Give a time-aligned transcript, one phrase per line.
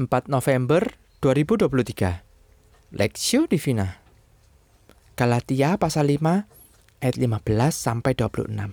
[0.00, 4.00] 4 November 2023 Lexio Divina.
[5.12, 6.48] Galatia pasal 5
[7.04, 7.44] ayat 15
[7.76, 8.72] sampai 26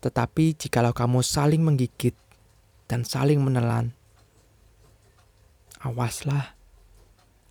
[0.00, 2.16] Tetapi jikalau kamu saling menggigit
[2.88, 3.92] dan saling menelan
[5.84, 6.56] awaslah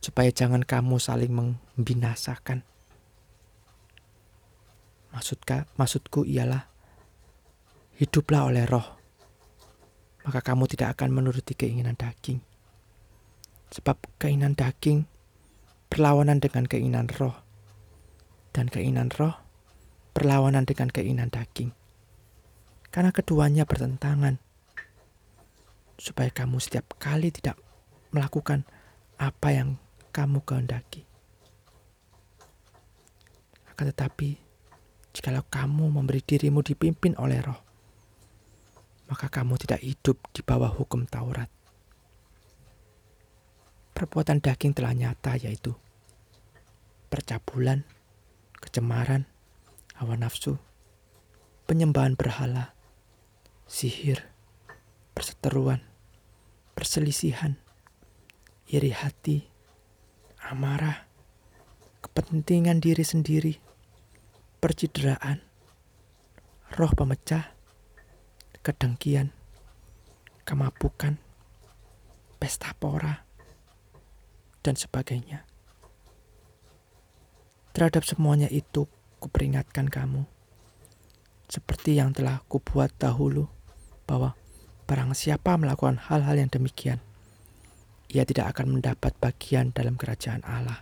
[0.01, 2.65] supaya jangan kamu saling membinasakan.
[5.13, 6.65] Maksudka, maksudku ialah
[8.01, 8.94] hiduplah oleh roh
[10.25, 12.41] maka kamu tidak akan menuruti keinginan daging.
[13.69, 15.05] Sebab keinginan daging
[15.93, 17.37] berlawanan dengan keinginan roh,
[18.51, 19.37] dan keinginan roh
[20.17, 21.71] berlawanan dengan keinginan daging.
[22.89, 24.41] Karena keduanya bertentangan,
[26.01, 27.59] supaya kamu setiap kali tidak
[28.15, 28.63] melakukan
[29.19, 29.69] apa yang
[30.15, 31.03] kamu kehendaki.
[33.75, 34.39] Akan tetapi,
[35.11, 37.59] jikalau kamu memberi dirimu dipimpin oleh roh,
[39.05, 41.49] maka kamu tidak hidup di bawah hukum Taurat.
[43.95, 45.71] Perbuatan daging telah nyata yaitu
[47.07, 47.87] percabulan,
[48.59, 49.23] kecemaran,
[49.95, 50.59] hawa nafsu,
[51.63, 52.75] penyembahan berhala,
[53.71, 54.27] sihir,
[55.15, 55.79] perseteruan,
[56.75, 57.55] perselisihan,
[58.67, 59.47] iri hati,
[60.43, 61.07] amarah,
[62.03, 63.63] kepentingan diri sendiri,
[64.59, 65.39] percideraan,
[66.75, 67.54] roh pemecah,
[68.65, 69.29] kedengkian,
[70.41, 71.21] kemabukan,
[72.41, 73.21] pesta pora,
[74.65, 75.45] dan sebagainya.
[77.77, 78.89] Terhadap semuanya itu,
[79.21, 80.25] kuperingatkan kamu,
[81.45, 83.45] seperti yang telah kubuat dahulu,
[84.09, 84.33] bahwa
[84.89, 86.97] barang siapa melakukan hal-hal yang demikian,
[88.09, 90.81] ia tidak akan mendapat bagian dalam kerajaan Allah.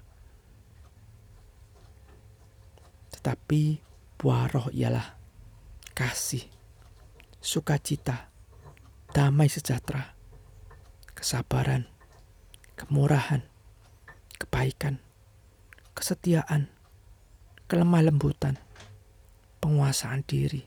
[3.11, 3.83] Tetapi
[4.15, 5.19] buah roh ialah
[5.91, 6.47] kasih,
[7.43, 8.31] sukacita,
[9.11, 10.15] damai sejahtera,
[11.11, 11.91] kesabaran,
[12.79, 13.43] kemurahan,
[14.39, 15.03] kebaikan,
[15.91, 16.71] kesetiaan,
[17.67, 18.55] kelemah lembutan,
[19.59, 20.63] penguasaan diri.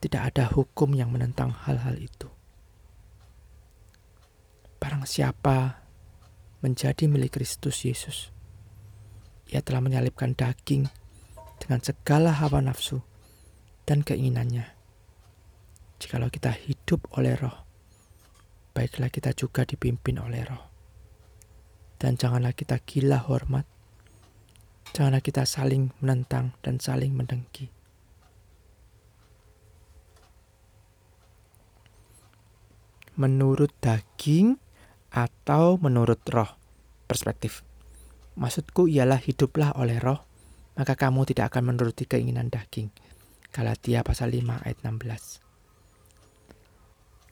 [0.00, 2.32] Tidak ada hukum yang menentang hal-hal itu.
[4.80, 5.84] Barang siapa
[6.64, 8.32] menjadi milik Kristus Yesus,
[9.52, 10.88] ia telah menyalibkan daging
[11.60, 13.04] dengan segala hawa nafsu
[13.90, 14.70] dan keinginannya.
[15.98, 17.66] Jikalau kita hidup oleh roh,
[18.70, 20.70] baiklah kita juga dipimpin oleh roh.
[21.98, 23.66] Dan janganlah kita gila hormat,
[24.94, 27.74] janganlah kita saling menentang dan saling mendengki.
[33.18, 34.54] Menurut daging
[35.10, 36.54] atau menurut roh,
[37.10, 37.66] perspektif.
[38.38, 40.22] Maksudku ialah hiduplah oleh roh,
[40.78, 42.94] maka kamu tidak akan menuruti keinginan daging
[43.50, 45.42] Galatia pasal 5 ayat 16.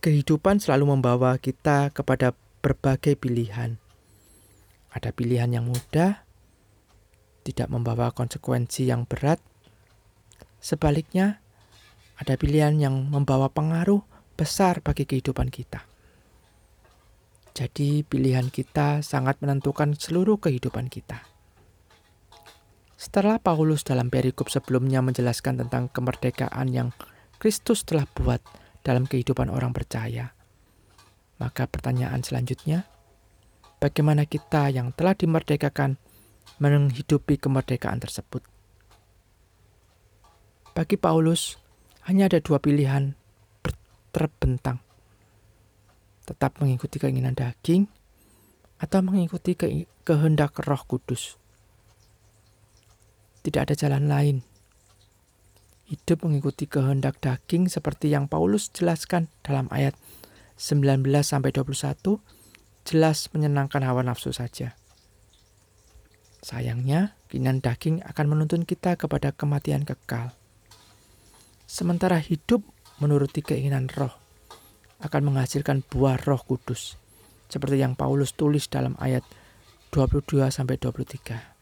[0.02, 3.78] Kehidupan selalu membawa kita kepada berbagai pilihan.
[4.90, 6.26] Ada pilihan yang mudah,
[7.46, 9.38] tidak membawa konsekuensi yang berat.
[10.58, 11.38] Sebaliknya,
[12.18, 14.02] ada pilihan yang membawa pengaruh
[14.34, 15.86] besar bagi kehidupan kita.
[17.54, 21.37] Jadi, pilihan kita sangat menentukan seluruh kehidupan kita.
[23.08, 26.92] Setelah Paulus dalam perikop sebelumnya menjelaskan tentang kemerdekaan yang
[27.40, 28.44] Kristus telah buat
[28.84, 30.36] dalam kehidupan orang percaya,
[31.40, 32.84] maka pertanyaan selanjutnya,
[33.80, 35.96] bagaimana kita yang telah dimerdekakan
[36.60, 38.44] menghidupi kemerdekaan tersebut?
[40.76, 41.56] Bagi Paulus,
[42.04, 43.16] hanya ada dua pilihan
[44.12, 44.84] terbentang.
[46.28, 47.88] Tetap mengikuti keinginan daging
[48.84, 49.56] atau mengikuti
[50.04, 51.40] kehendak roh kudus.
[53.48, 54.44] Tidak ada jalan lain.
[55.88, 59.96] Hidup mengikuti kehendak daging seperti yang Paulus jelaskan dalam ayat
[60.60, 62.20] 19 sampai 21
[62.84, 64.76] jelas menyenangkan hawa nafsu saja.
[66.44, 70.36] Sayangnya, keinginan daging akan menuntun kita kepada kematian kekal.
[71.64, 72.60] Sementara hidup
[73.00, 74.12] menuruti keinginan roh
[75.00, 77.00] akan menghasilkan buah roh kudus,
[77.48, 79.24] seperti yang Paulus tulis dalam ayat
[79.88, 81.57] 22 sampai 23.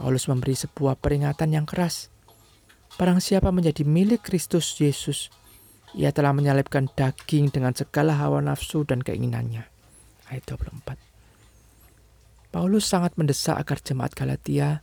[0.00, 2.08] Paulus memberi sebuah peringatan yang keras.
[2.96, 5.28] Barang siapa menjadi milik Kristus Yesus,
[5.92, 9.68] ia telah menyalibkan daging dengan segala hawa nafsu dan keinginannya.
[10.32, 10.96] Ayat 24.
[12.48, 14.80] Paulus sangat mendesak agar jemaat Galatia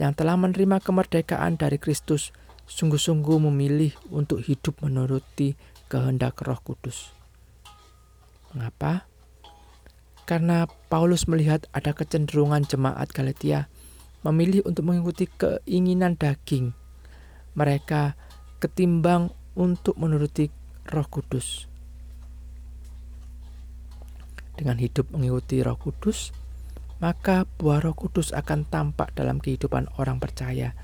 [0.00, 2.32] yang telah menerima kemerdekaan dari Kristus
[2.64, 5.52] sungguh-sungguh memilih untuk hidup menuruti
[5.92, 7.12] kehendak Roh Kudus.
[8.56, 9.04] Mengapa?
[10.24, 13.68] Karena Paulus melihat ada kecenderungan jemaat Galatia
[14.26, 16.76] memilih untuk mengikuti keinginan daging
[17.56, 18.14] mereka
[18.60, 20.52] ketimbang untuk menuruti
[20.90, 21.70] Roh Kudus.
[24.60, 26.36] dengan hidup mengikuti Roh Kudus,
[27.00, 30.76] maka buah Roh Kudus akan tampak dalam kehidupan orang percaya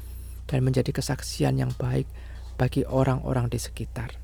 [0.48, 2.08] dan menjadi kesaksian yang baik
[2.56, 4.16] bagi orang-orang di sekitar.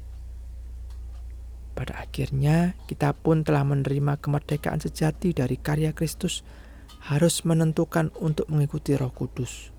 [1.77, 6.41] Pada akhirnya, kita pun telah menerima kemerdekaan sejati dari karya Kristus,
[7.03, 9.75] harus menentukan untuk mengikuti Roh Kudus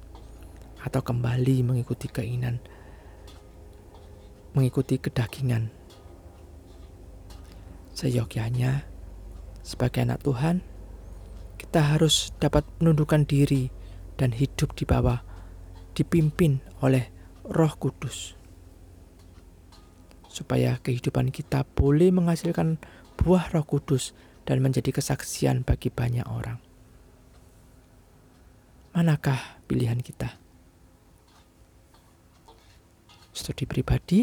[0.83, 2.59] atau kembali mengikuti keinginan,
[4.51, 5.71] mengikuti kedagingan.
[7.95, 8.83] Seyogyanya,
[9.63, 10.59] sebagai anak Tuhan,
[11.55, 13.71] kita harus dapat menundukkan diri
[14.19, 15.23] dan hidup di bawah,
[15.95, 17.07] dipimpin oleh
[17.47, 18.35] Roh Kudus,
[20.27, 22.83] supaya kehidupan kita boleh menghasilkan
[23.15, 24.11] buah Roh Kudus
[24.43, 26.72] dan menjadi kesaksian bagi banyak orang.
[28.93, 30.37] Manakah pilihan kita?
[33.33, 34.21] Studi pribadi,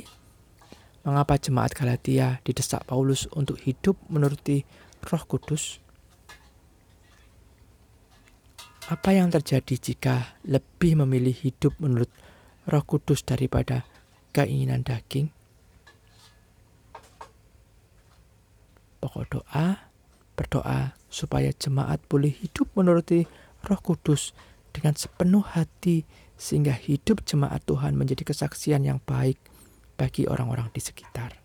[1.03, 4.63] mengapa jemaat Galatia didesak Paulus untuk hidup menuruti
[5.11, 5.83] Roh Kudus?
[8.87, 12.15] Apa yang terjadi jika lebih memilih hidup menurut
[12.71, 13.83] Roh Kudus daripada
[14.31, 15.35] keinginan daging?
[19.03, 19.91] Pokok doa,
[20.39, 23.27] berdoa supaya jemaat boleh hidup menuruti
[23.67, 24.31] Roh Kudus
[24.71, 26.05] dengan sepenuh hati
[26.41, 29.37] sehingga hidup jemaat Tuhan menjadi kesaksian yang baik
[30.01, 31.40] bagi orang-orang di sekitar.